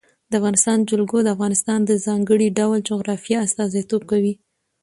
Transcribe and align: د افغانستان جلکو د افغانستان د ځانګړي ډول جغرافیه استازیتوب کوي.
د 0.31 0.33
افغانستان 0.39 0.77
جلکو 0.89 1.17
د 1.23 1.27
افغانستان 1.35 1.79
د 1.85 1.91
ځانګړي 2.05 2.47
ډول 2.59 2.79
جغرافیه 2.89 3.37
استازیتوب 3.47 4.01
کوي. 4.11 4.33